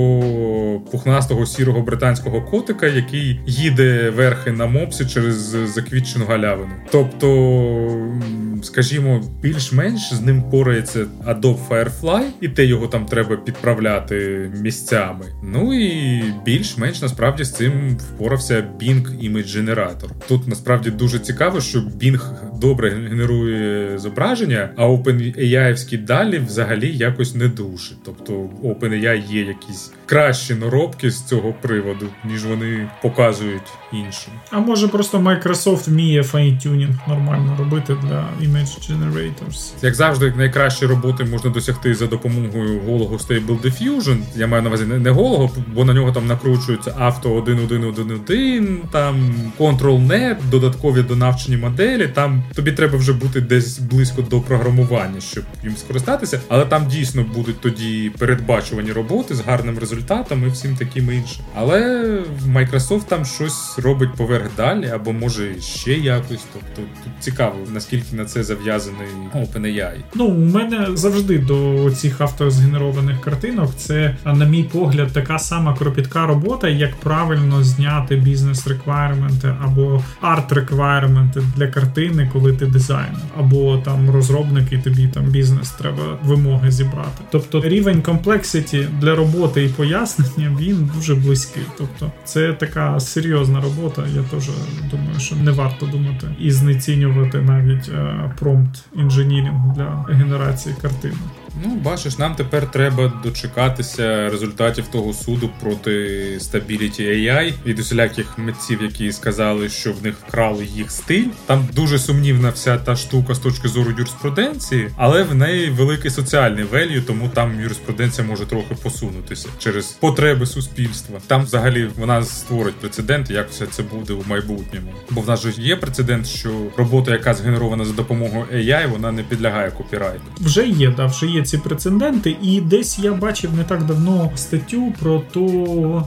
[0.91, 5.35] пухнастого сірого британського котика, який їде верхи на мопсі через
[5.73, 6.71] заквітчену галявину.
[6.91, 7.24] Тобто.
[7.25, 15.25] Тобто, скажімо, більш-менш з ним порається Adobe Firefly, і те його там треба підправляти місцями.
[15.43, 20.09] Ну і більш-менш насправді з цим впорався Bing Image Generator.
[20.27, 22.19] Тут насправді дуже цікаво, що Bing
[22.59, 27.95] добре генерує зображення, а OpenAI-вські далі взагалі якось не дуже.
[28.05, 28.33] Тобто
[28.63, 34.33] OpenAI є якісь кращі наробки з цього приводу, ніж вони показують іншим.
[34.51, 39.73] А може просто Microsoft вміє файнтюнінг нормально робити для Image Generators.
[39.81, 44.17] Як завжди, найкращі роботи можна досягти за допомогою голого Stable Diffusion.
[44.35, 50.35] Я маю на увазі не голого, бо на нього там накручується авто 1.1.1.1, там Control-Net,
[50.51, 52.07] додаткові донавчені моделі.
[52.07, 57.25] Там тобі треба вже бути десь близько до програмування, щоб їм скористатися, але там дійсно
[57.35, 61.45] будуть тоді передбачувані роботи з гарним результатом і всім таким іншим.
[61.55, 62.05] Але
[62.47, 66.45] Microsoft там щось робить поверх далі, або може ще якось.
[66.53, 66.81] Тобто
[67.19, 69.97] цікаво, наскільки на це зав'язаний OpenAI.
[70.15, 76.25] Ну, у мене завжди до цих автозгенерованих картинок це, на мій погляд, така сама кропітка
[76.25, 84.71] робота, як правильно зняти бізнес-реквайрменти або арт-реквайрменти для картини, коли ти дизайнер, або там розробник
[84.71, 87.23] і тобі там бізнес треба вимоги зібрати.
[87.31, 91.63] Тобто рівень комплексіті для роботи і пояснення він дуже близький.
[91.77, 94.03] Тобто, це така серйозна робота.
[94.15, 94.49] Я теж
[94.91, 96.51] думаю, що не варто думати і
[96.95, 97.91] знецінювати навіть
[98.39, 101.15] промпт інженірінг для генерації картини.
[101.63, 105.91] Ну, бачиш, нам тепер треба дочекатися результатів того суду проти
[106.37, 111.25] Stability AI від усіляких митців, які сказали, що в них вкрали їх стиль.
[111.45, 116.63] Там дуже сумнівна вся та штука з точки зору юриспруденції, але в неї великий соціальний
[116.63, 121.19] велью, тому там юриспруденція може трохи посунутися через потреби суспільства.
[121.27, 124.91] Там взагалі вона створить прецедент, як все це буде у майбутньому.
[125.09, 129.23] Бо в нас же є прецедент, що робота, яка згенерована за допомогою AI, вона не
[129.23, 130.23] підлягає копірайту.
[130.37, 134.93] Вже є, да, вже є ці прецеденти, і десь я бачив не так давно статтю
[134.99, 135.39] про те,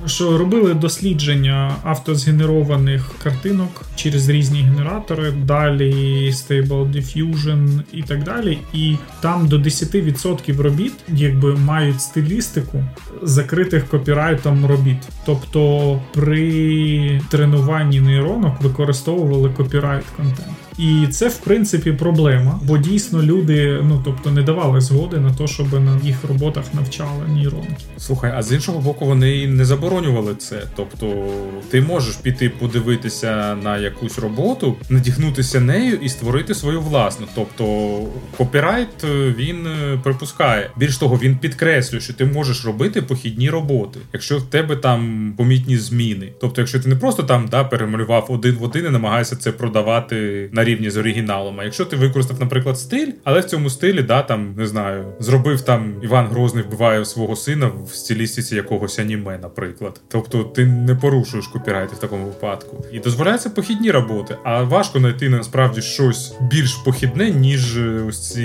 [0.08, 5.92] що робили дослідження автозгенерованих картинок через різні генератори, далі
[6.30, 8.58] Stable Diffusion і так далі.
[8.72, 12.84] І там до 10% робіт, якби мають стилістику
[13.22, 15.08] закритих копірайтом робіт.
[15.26, 20.67] Тобто при тренуванні нейронок використовували копірайт контент.
[20.78, 25.46] І це в принципі проблема, бо дійсно люди, ну тобто, не давали згоди на те,
[25.46, 27.84] щоб на їх роботах навчали нейронки.
[27.98, 30.62] Слухай, а з іншого боку, вони не заборонювали це.
[30.76, 31.26] Тобто,
[31.70, 37.26] ти можеш піти подивитися на якусь роботу, надіхнутися нею і створити свою власну.
[37.34, 37.98] Тобто,
[38.36, 40.70] копірайт е, він е, припускає.
[40.76, 45.76] Більш того, він підкреслює, що ти можеш робити похідні роботи, якщо в тебе там помітні
[45.76, 46.32] зміни.
[46.40, 50.48] Тобто, якщо ти не просто там да перемалював один в один і намагаєшся це продавати
[50.52, 51.60] на рівні з оригіналом.
[51.60, 55.60] А якщо ти використав, наприклад, стиль, але в цьому стилі, да, там не знаю, зробив
[55.60, 60.00] там Іван Грозний вбиває свого сина в стилістиці якогось аніме, наприклад.
[60.08, 62.84] Тобто ти не порушуєш копірайти в такому випадку.
[62.92, 68.40] І дозволяється похідні роботи, а важко знайти насправді щось більш похідне, ніж е, ось ці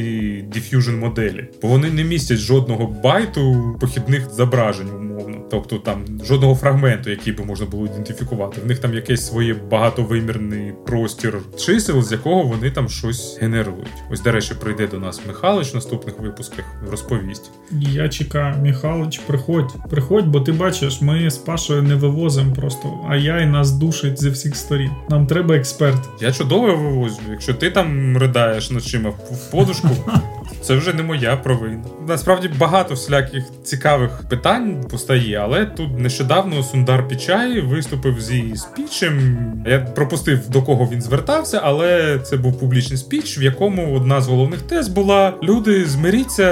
[0.55, 5.37] diffusion моделі, бо вони не містять жодного байту похідних зображень, умовно.
[5.51, 8.61] Тобто там жодного фрагменту, який би можна було ідентифікувати.
[8.61, 14.03] В них там якийсь своє багатовимірний простір чисел, якого вони там щось генерують.
[14.11, 17.51] Ось, до речі, прийде до нас Михалич в наступних випусках, розповість.
[17.71, 23.15] Я чекаю, Михалич, приходь, приходь, бо ти бачиш, ми з Пашою не вивозимо просто, а
[23.15, 24.91] я і нас душить зі всіх сторін.
[25.09, 26.09] Нам треба експерт.
[26.21, 27.19] Я чудово вивозю.
[27.29, 29.87] Якщо ти там ридаєш ночима в подушку,
[30.63, 31.83] це вже не моя провина.
[32.07, 39.37] Насправді багато всіляких цікавих питань постає, але тут нещодавно Сундар Пічай виступив зі спічем.
[39.67, 44.27] Я пропустив до кого він звертався, але це був публічний спіч, в якому одна з
[44.27, 46.43] головних тез була: люди змиріться,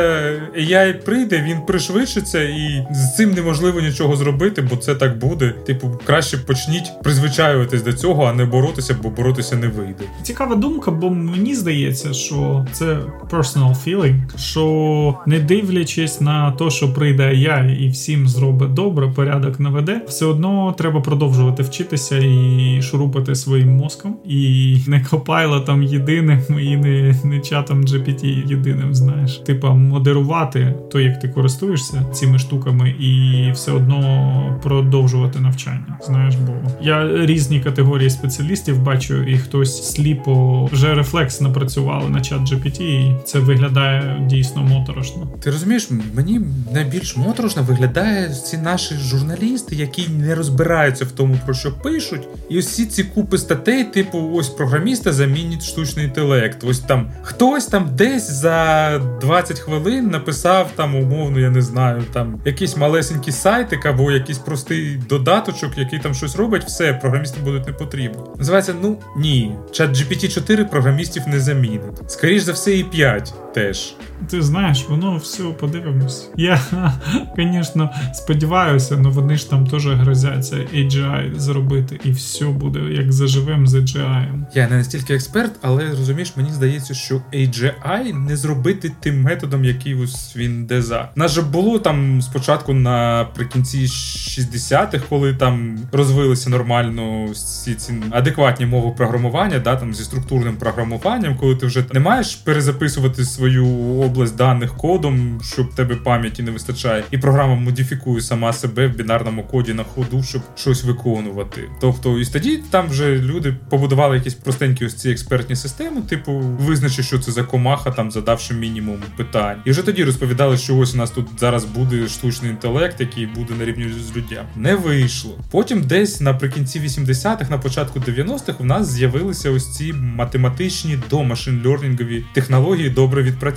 [0.59, 5.49] AI прийде, він пришвидшиться, і з цим неможливо нічого зробити, бо це так буде.
[5.65, 10.03] Типу, краще почніть призвичаюватись до цього, а не боротися, бо боротися не вийде.
[10.23, 12.97] Цікава думка, бо мені здається, що це
[13.29, 19.59] personal feeling, що не дивлячись на те, що прийде я і всім зробить добре, порядок
[19.59, 26.77] наведе, все одно треба продовжувати вчитися і шурупати своїм мозком, і не копайлотом єдиним, і
[26.77, 28.95] не, не чатом GPT єдиним.
[28.95, 35.97] Знаєш, типа модерувати то, як ти користуєшся цими штуками, і все одно продовжувати навчання.
[36.01, 42.39] Знаєш, бо я різні категорії спеціалістів бачу, і хтось сліпо вже рефлекс напрацювали на чат
[42.39, 43.90] GPT, і це виглядає
[44.21, 45.27] дійсно моторошно.
[45.43, 46.41] Ти розумієш, мені
[46.73, 52.59] найбільш моторошно виглядає ці наші журналісти, які не розбираються в тому, про що пишуть, і
[52.59, 56.63] усі ці купи статей, типу, ось програміста замінить штучний інтелект.
[56.63, 62.39] Ось там хтось там десь за 20 хвилин написав там умовно, я не знаю, там
[62.45, 67.73] якийсь малесенький сайтик або якийсь простий додаточок, який там щось робить, все, програмісти будуть не
[67.73, 68.19] потрібні.
[68.37, 71.81] Називається, ну ні, чат GPT 4 програмістів не замінить.
[72.07, 73.80] Скоріш за все, і 5 теж.
[74.29, 76.29] Ти знаєш, воно все подивимось.
[76.37, 76.61] Я,
[77.37, 83.67] звісно, сподіваюся, але вони ж там теж грозяться AGI зробити, і все буде як заживем
[83.67, 84.43] з AGI.
[84.53, 89.95] Я не настільки експерт, але розумієш, мені здається, що AGI не зробити тим методом, який
[89.95, 91.09] ось він деза.
[91.15, 98.93] Нас же було там спочатку наприкінці 60-х, коли там розвилися нормально всі ці адекватні мови
[98.97, 103.70] програмування, да, там зі структурним програмуванням, коли ти вже не маєш перезаписувати свою
[104.01, 109.43] область даних кодом, щоб тебе пам'яті не вистачає, і програма модифікує сама себе в бінарному
[109.43, 111.61] коді на ходу, щоб щось виконувати.
[111.81, 117.03] Тобто, і тоді там вже люди побудували якісь простенькі ось ці експертні системи, типу, визначи,
[117.03, 119.57] що це за комаха, там задавши мінімум питань.
[119.65, 123.53] І вже тоді розповідали, що ось у нас тут зараз буде штучний інтелект, який буде
[123.59, 124.45] на рівні з людям.
[124.55, 125.37] Не вийшло.
[125.51, 132.23] Потім десь наприкінці 80-х, на початку 90-х, у нас з'явилися ось ці математичні до машин-лернінгові
[132.33, 133.50] технології, добре відпрацьовані,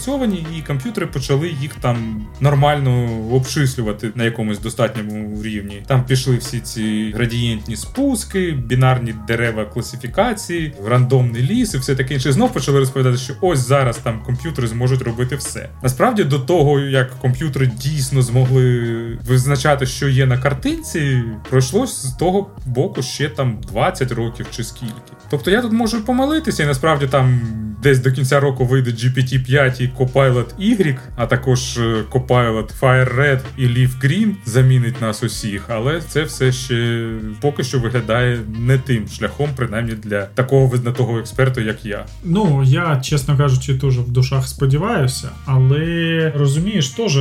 [0.59, 5.83] і комп'ютери почали їх там нормально обчислювати на якомусь достатньому рівні.
[5.87, 12.33] Там пішли всі ці градієнтні спуски, бінарні дерева класифікації, рандомний ліс і все таке інше.
[12.33, 15.69] Знов почали розповідати, що ось зараз там комп'ютери зможуть робити все.
[15.83, 22.51] Насправді, до того як комп'ютери дійсно змогли визначати, що є на картинці, пройшло з того
[22.67, 24.93] боку ще там 20 років чи скільки.
[25.31, 27.41] Тобто я тут можу помилитися, і насправді там
[27.83, 33.41] десь до кінця року вийде GPT-5 і Copilot Y, а також е, Copilot Fire Red
[33.57, 37.09] і Leaf Green замінить нас усіх, але це все ще
[37.41, 42.05] поки що виглядає не тим шляхом, принаймні для такого визнатого експерта, як я.
[42.25, 47.19] Ну я чесно кажучи, теж в душах сподіваюся, але розумієш, теж,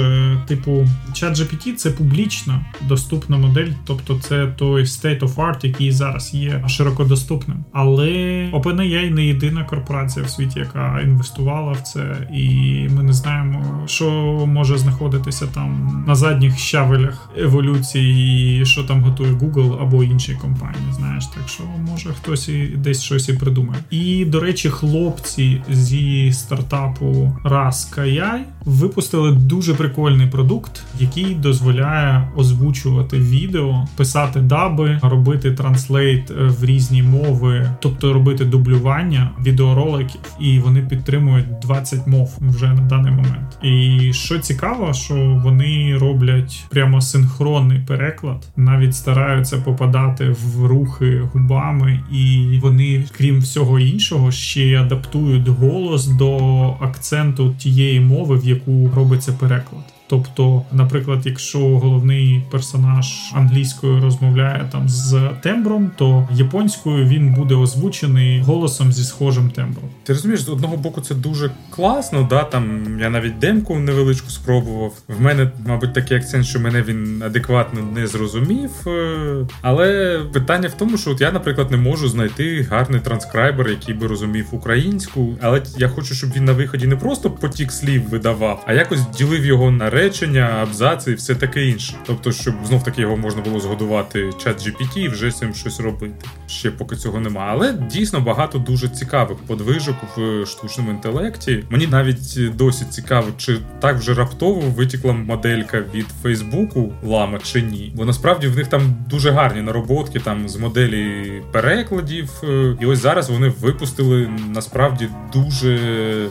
[0.48, 6.34] типу, чат GPT це публічно доступна модель, тобто це той state of art, який зараз
[6.34, 7.66] є широко доступним.
[7.74, 8.10] Але
[8.54, 12.53] OpenAI не єдина корпорація в світі, яка інвестувала в це, і
[12.96, 14.10] ми не знаємо, що
[14.48, 20.84] може знаходитися там на задніх щаблях еволюції, і що там готує Google або інші компанії.
[20.92, 23.80] Знаєш, так що може хтось і десь щось і придумає.
[23.92, 33.88] І до речі, хлопці зі стартапу Rask.ai випустили дуже прикольний продукт, який дозволяє озвучувати відео,
[33.96, 42.08] писати даби, робити translate в різні мови, тобто робити дублювання відеороликів, і вони підтримують 20
[42.08, 43.58] мов вже на даний момент.
[43.64, 52.00] І що цікаво, що вони роблять прямо синхронний переклад, навіть стараються попадати в рухи губами,
[52.12, 56.38] і вони, крім всього іншого, ще й адаптують голос до
[56.82, 59.93] акценту тієї мови, в яку робиться переклад.
[60.14, 68.42] Тобто, наприклад, якщо головний персонаж англійською розмовляє там з тембром, то японською він буде озвучений
[68.42, 69.90] голосом зі схожим тембром.
[70.04, 72.28] Ти розумієш, з одного боку це дуже класно.
[72.30, 74.94] Да, там я навіть демку невеличку спробував.
[75.08, 78.72] В мене, мабуть, такий акцент, що мене він адекватно не зрозумів.
[78.88, 83.96] Е, але питання в тому, що от я, наприклад, не можу знайти гарний транскрайбер, який
[83.96, 85.38] би розумів українську.
[85.42, 89.46] Але я хочу, щоб він на виході не просто потік слів видавав, а якось ділив
[89.46, 91.94] його на речення, абзаци і все таке інше.
[92.06, 95.80] Тобто, щоб знов таки його можна було згодувати чат GPT і вже з цим щось
[95.80, 96.26] робити.
[96.48, 97.48] Ще поки цього нема.
[97.50, 101.64] Але дійсно багато дуже цікавих подвижок в штучному інтелекті.
[101.70, 107.94] Мені навіть досі цікаво, чи так вже раптово витікла моделька від Фейсбуку лама чи ні.
[107.96, 112.30] Бо насправді в них там дуже гарні нароботки там з моделі перекладів.
[112.44, 115.78] Е, і ось зараз вони випустили насправді дуже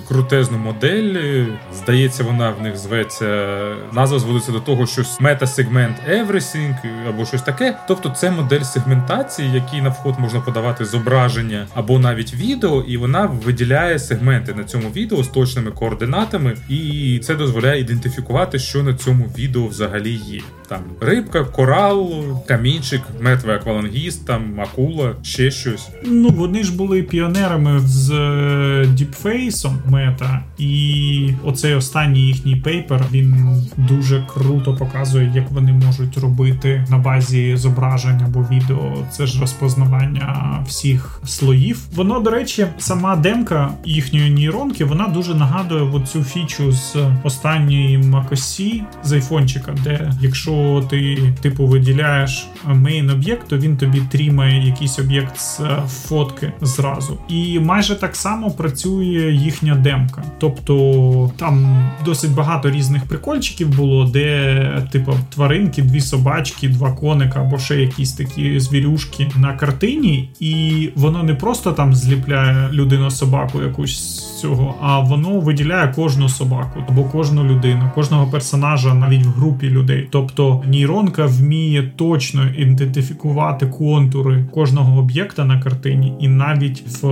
[0.08, 1.44] крутезну модель.
[1.74, 3.61] Здається, вона в них зветься.
[3.92, 6.74] Назва зводиться до того, що мета-сегмент Everything
[7.08, 7.76] або щось таке.
[7.88, 13.26] Тобто, це модель сегментації, який на вход можна подавати зображення або навіть відео, і вона
[13.26, 19.24] виділяє сегменти на цьому відео з точними координатами, і це дозволяє ідентифікувати, що на цьому
[19.38, 20.40] відео взагалі є.
[20.68, 22.10] Там рибка, корал,
[22.46, 25.88] камінчик, мертвий аквалангіст, там акула, ще щось.
[26.04, 33.04] Ну вони ж були піонерами з е, DeepFace ом Meta, і оцей останній їхній paper
[33.12, 33.41] він
[33.76, 38.94] дуже круто показує, як вони можуть робити на базі зображень або відео.
[39.10, 41.80] Це ж розпознавання всіх слоїв.
[41.94, 48.82] Воно, до речі, сама демка їхньої нейронки, вона дуже нагадує оцю фічу з останньої MacOS
[49.04, 55.38] з айфончика, де якщо ти типу виділяєш main об'єкт, то він тобі трімає якийсь об'єкт
[55.38, 57.18] з фотки зразу.
[57.28, 60.22] І майже так само працює їхня демка.
[60.38, 67.58] Тобто там досить багато різних прикольчиків було, де, типу, тваринки, дві собачки, два коника або
[67.58, 74.31] ще якісь такі звірюшки на картині, і воно не просто там зліпляє людину собаку якусь
[74.42, 80.08] цього, а воно виділяє кожну собаку або кожну людину, кожного персонажа навіть в групі людей.
[80.10, 87.06] Тобто нейронка вміє точно ідентифікувати контури кожного об'єкта на картині, і навіть в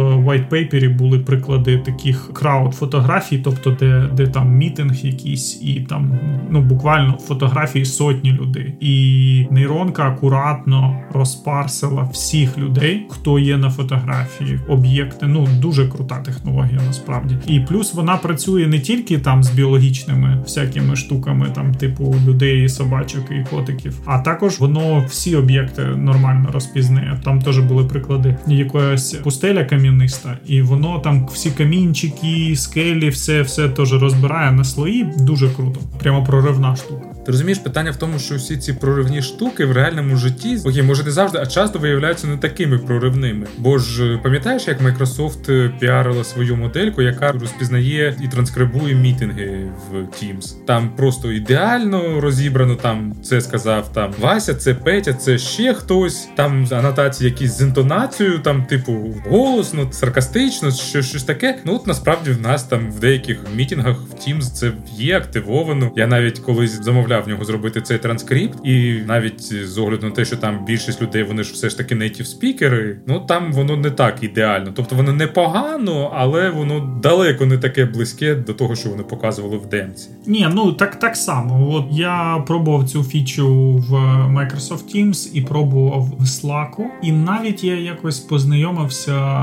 [0.51, 6.19] paper були приклади таких крауд фотографій, тобто де де там мітинг якийсь, і там
[6.51, 8.75] ну буквально фотографії сотні людей.
[8.81, 15.27] І нейронка акуратно розпарсила всіх людей, хто є на фотографії, об'єкти.
[15.27, 17.20] Ну дуже крута технологія, насправді.
[17.47, 23.25] І плюс вона працює не тільки там з біологічними всякими штуками, там типу людей, собачок
[23.31, 27.21] і котиків, а також воно всі об'єкти нормально розпізнає.
[27.25, 33.69] Там теж були приклади якоїсь пустеля кам'яниста, і воно там всі камінчики, скелі, все все
[33.69, 35.13] теж розбирає на слої.
[35.19, 37.11] Дуже круто, прямо проривна штука.
[37.27, 41.05] Ти розумієш, питання в тому, що всі ці проривні штуки в реальному житті, окей, може
[41.05, 43.47] не завжди, а часто виявляються не такими проривними.
[43.59, 49.95] Бо ж пам'ятаєш, як Microsoft е, піарила свою модельку, яка розпізнає і транскрибує мітинги в
[49.95, 50.65] Teams.
[50.67, 52.75] Там просто ідеально розібрано.
[52.75, 56.29] Там це сказав там Вася, це Петя, це ще хтось.
[56.37, 61.59] Там анотації якісь з інтонацією, там, типу, голосно, саркастично, що щось таке.
[61.65, 65.93] Ну от насправді в нас там в деяких мітингах в Teams це є активовано.
[65.97, 70.25] Я навіть колись замовляв в нього зробити цей транскрипт, і навіть з огляду на те,
[70.25, 73.01] що там більшість людей вони ж все ж таки нейтів спікери.
[73.07, 74.73] Ну там воно не так ідеально.
[74.77, 79.67] Тобто воно непогано, але воно далеко не таке близьке до того, що вони показували в
[79.67, 80.09] демці.
[80.27, 81.75] Ні, ну так так само.
[81.75, 83.93] От я пробував цю фічу в
[84.29, 86.77] Microsoft Teams і пробував в Slack.
[87.03, 89.41] І навіть я якось познайомився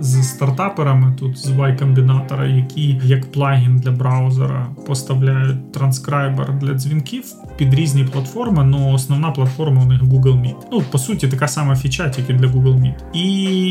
[0.00, 7.24] з стартаперами тут з Y Combinator, які як плагін для браузера поставляють транскрайбер для дзвінків
[7.56, 8.64] під різні платформи.
[8.64, 10.56] Ну основна платформа у них Google Meet.
[10.72, 12.94] Ну по суті, така сама фіча, тільки для Google Meet.
[13.14, 13.22] І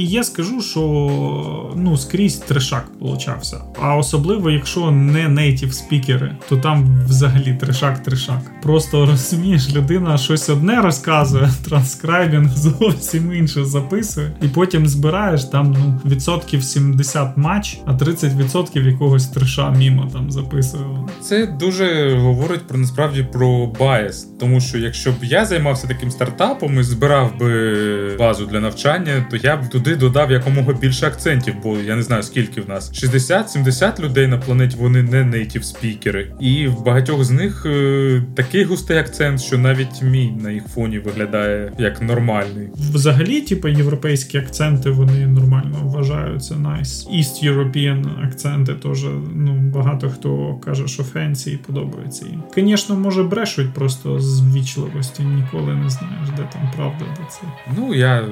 [0.07, 0.81] я скажу, що
[1.75, 3.57] ну скрізь трешак получався.
[3.81, 8.39] А особливо, якщо не native спікери, то там взагалі трешак-трешак.
[8.63, 16.11] Просто розумієш, людина щось одне розказує, транскрайбінг зовсім інше записує, і потім збираєш там ну,
[16.11, 20.83] відсотків 70 match, а 30% якогось треша мімо там записує.
[21.21, 26.79] Це дуже говорить про насправді про bias, тому що якщо б я займався таким стартапом
[26.79, 31.77] і збирав би базу для навчання, то я б туди додав якомога більше акцентів, бо
[31.77, 34.77] я не знаю скільки в нас 60-70 людей на планеті.
[34.79, 40.01] Вони не native спікери, і в багатьох з них е, такий густий акцент, що навіть
[40.01, 42.69] мій на їх фоні виглядає як нормальний.
[42.93, 46.55] Взагалі, типу, європейські акценти вони нормально вважаються.
[46.55, 47.19] Nice.
[47.19, 49.03] East European акценти теж
[49.35, 52.43] ну багато хто каже, що фенсі і подобається їм.
[52.55, 57.41] Звісно, може брешуть просто з вічливості, ніколи не знаєш, де там правда, де це.
[57.77, 58.23] Ну я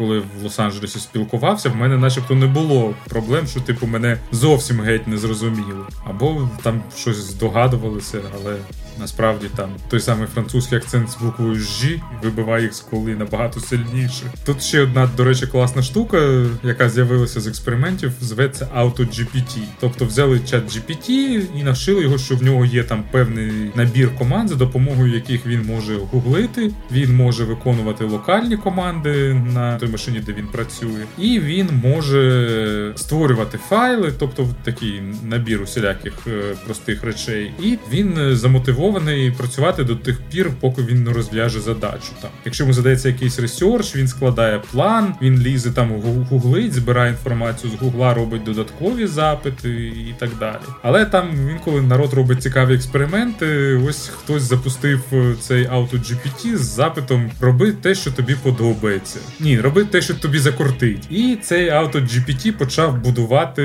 [0.00, 3.99] коли в Лос-Анджелесі спілкувався, в мене начебто не було проблем, що типу мене
[4.32, 5.88] зовсім геть не зрозуміло.
[6.04, 8.56] Або там щось здогадувалися, але
[9.00, 14.22] насправді там той самий французький акцент з буквою «Ж» вибиває їх з коли набагато сильніше.
[14.44, 19.58] Тут ще одна, до речі, класна штука, яка з'явилася з експериментів, зветься AutoGPT.
[19.80, 21.10] Тобто взяли чат GPT
[21.56, 25.66] і навчили його, що в нього є там певний набір команд, за допомогою яких він
[25.66, 31.68] може гуглити, він може виконувати локальні команди на той машині, де він працює, і він
[31.84, 39.84] може створювати файли, тобто такий набір усіляких е, простих речей, і він е, замотивований працювати
[39.84, 42.08] до тих пір, поки він не розв'яже задачу.
[42.22, 45.92] Там, якщо йому задається якийсь research, він складає план, він лізе там
[46.30, 50.56] гуглить, збирає інформацію з гугла, робить додаткові запити і так далі.
[50.82, 53.74] Але там інколи народ робить цікаві експерименти.
[53.88, 59.18] Ось хтось запустив е, цей AutoGPT з запитом роби те, що тобі подобається.
[59.40, 61.10] Ні, роби те, що тобі закортить.
[61.10, 63.62] І цей AutoGPT почав будувати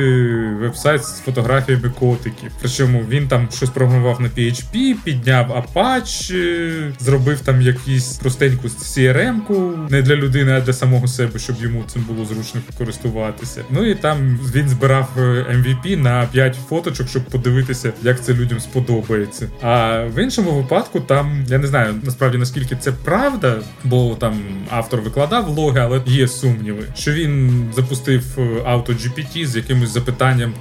[0.60, 2.52] вебсайт з фотографіями котиків.
[2.60, 10.02] Причому він там щось програмував на PHP, підняв Apache, зробив там якусь простеньку CRM-ку не
[10.02, 13.62] для людини, а для самого себе, щоб йому цим було зручно користуватися.
[13.70, 15.10] Ну і там він збирав
[15.56, 19.50] MVP е, на 5 фоточок, щоб подивитися, як це людям сподобається.
[19.62, 24.40] А в іншому випадку там я не знаю насправді наскільки це правда, бо там
[24.70, 28.42] автор викладав логи, але є сумніви, що він запустив е,
[28.90, 30.05] GPT з якимось запитанням,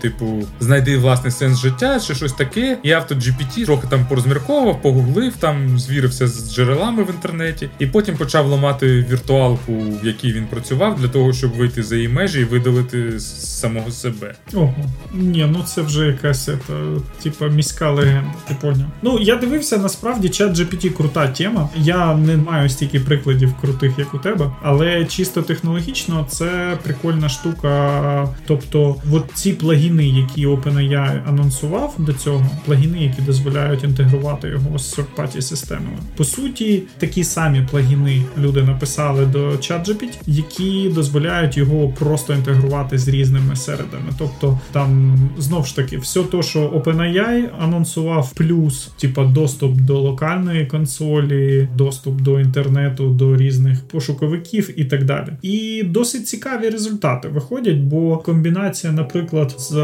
[0.00, 2.78] типу знайди власний сенс життя чи щось таке.
[2.82, 8.16] І авто GPT трохи там порозмірковував, погуглив там, звірився з джерелами в інтернеті, і потім
[8.16, 9.72] почав ламати віртуалку,
[10.02, 14.34] в якій він працював, для того, щоб вийти за її межі і видалити самого себе.
[14.54, 14.74] Ого,
[15.14, 16.74] ні, ну це вже якась ета,
[17.22, 18.34] типа міська легенда.
[18.48, 18.86] Ти поняв?
[19.02, 21.68] Ну я дивився насправді чат GPT крута тема.
[21.76, 28.28] Я не маю стільки прикладів крутих, як у тебе, але чисто технологічно це прикольна штука.
[28.46, 34.98] Тобто, от ці плагіни, які OpenAI анонсував до цього, плагіни, які дозволяють інтегрувати його з
[34.98, 35.98] third системами.
[36.16, 43.08] По суті, такі самі плагіни люди написали до ChatGPT, які дозволяють його просто інтегрувати з
[43.08, 44.12] різними середами.
[44.18, 50.66] Тобто там знов ж таки все то, що OpenAI анонсував, плюс типа доступ до локальної
[50.66, 55.28] консолі, доступ до інтернету, до різних пошуковиків і так далі.
[55.42, 59.23] І досить цікаві результати виходять, бо комбінація, наприклад,
[59.58, 59.74] з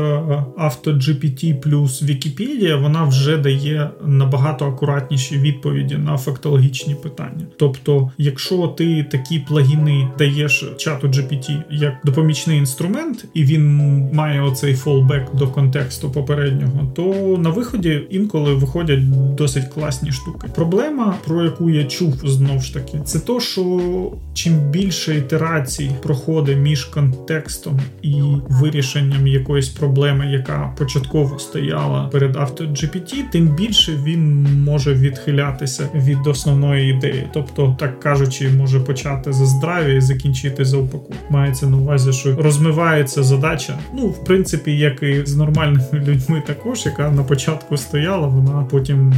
[0.58, 7.46] AutoGPT плюс Wikipedia, вона вже дає набагато акуратніші відповіді на фактологічні питання.
[7.56, 13.76] Тобто, якщо ти такі плагіни даєш чату GPT як допомічний інструмент, і він
[14.12, 20.48] має оцей фолбек до контексту попереднього, то на виході інколи виходять досить класні штуки.
[20.54, 26.58] Проблема, про яку я чув знов ж таки, це то, що чим більше ітерацій проходить
[26.58, 34.94] між контекстом і вирішенням якоїсь проблеми, яка початково стояла перед AutoGPT, тим більше він може
[34.94, 37.28] відхилятися від основної ідеї.
[37.32, 41.14] Тобто, так кажучи, може почати за здраві і закінчити за упаку.
[41.30, 43.78] Мається на увазі, що розмивається задача.
[43.94, 49.14] Ну, в принципі, як і з нормальними людьми, також яка на початку стояла, вона потім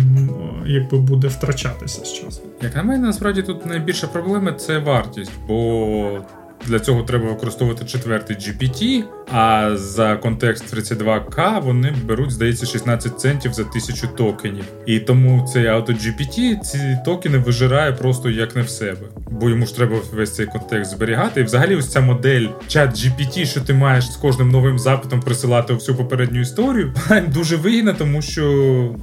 [0.66, 2.44] якби буде втрачатися з часом.
[2.62, 6.18] Як на мене, насправді тут найбільша проблема це вартість, бо
[6.66, 13.52] для цього треба використовувати четвертий GPT, а за контекст 32К вони беруть, здається, 16 центів
[13.52, 14.64] за тисячу токенів.
[14.86, 19.06] І тому цей AutoGPT ці токени вижирає просто як не в себе.
[19.30, 21.40] Бо йому ж треба весь цей контекст зберігати.
[21.40, 25.74] І взагалі ось ця модель чат GPT, що ти маєш з кожним новим запитом присилати
[25.74, 26.94] всю попередню історію,
[27.28, 28.44] дуже вигідна, тому що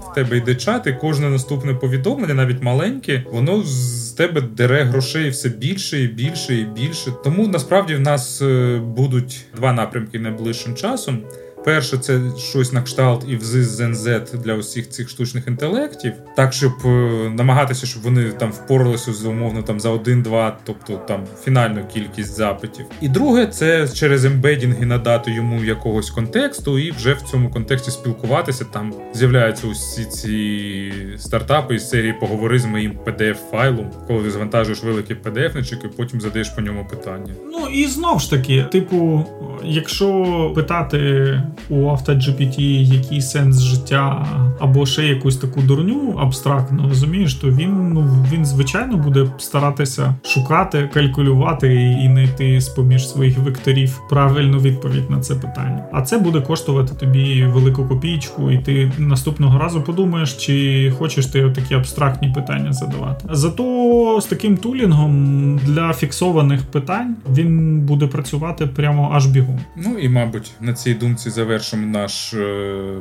[0.10, 5.30] в тебе йде чат, і кожне наступне повідомлення, навіть маленьке, воно з тебе дере грошей
[5.30, 7.12] все більше і більше і більше.
[7.24, 11.24] Тому насправді в нас е, будуть два напрямки найближчим часом.
[11.70, 16.90] Перше, це щось на кшталт і ZenZ для усіх цих штучних інтелектів, так щоб е,
[17.30, 22.86] намагатися, щоб вони там впоралися з умовно там за один-два, тобто там фінальну кількість запитів.
[23.02, 28.66] І друге, це через ембедінги надати йому якогось контексту, і вже в цьому контексті спілкуватися.
[28.66, 34.84] Там з'являються усі ці стартапи із серії поговори з моїм pdf файлом коли ти завантажуєш
[34.84, 37.34] великий PDF-ничок і потім задаєш по ньому питання.
[37.52, 39.26] Ну і знов ж таки, типу,
[39.64, 42.62] якщо питати у AutoGPT
[42.94, 44.28] який сенс життя,
[44.60, 50.90] або ще якусь таку дурню абстрактну, розумієш, то він ну він звичайно буде старатися шукати,
[50.94, 55.84] калькулювати і знайти з поміж своїх векторів правильну відповідь на це питання.
[55.92, 61.50] А це буде коштувати тобі велику копійку, і ти наступного разу подумаєш, чи хочеш ти
[61.52, 63.28] такі абстрактні питання задавати.
[63.32, 69.60] Зато з таким тулінгом для фіксованих питань він буде працювати прямо аж бігом.
[69.76, 72.38] Ну і мабуть на цій думці завершимо наш е,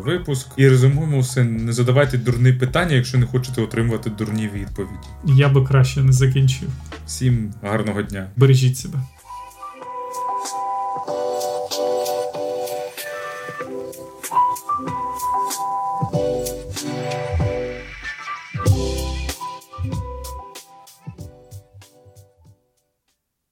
[0.05, 1.45] випуск і резюмуємо все.
[1.45, 5.09] Не задавайте дурні питання, якщо не хочете отримувати дурні відповіді.
[5.25, 6.69] Я би краще не закінчив.
[7.07, 8.27] Всім гарного дня.
[8.37, 8.99] Бережіть себе.